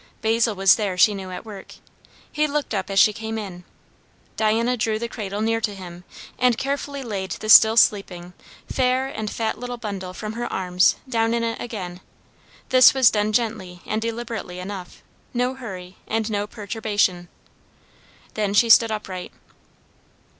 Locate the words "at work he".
1.29-2.47